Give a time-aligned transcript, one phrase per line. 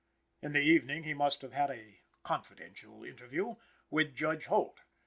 [0.41, 3.57] In the evening, he must have had a "confidential interview"
[3.91, 4.79] with Judge Holt.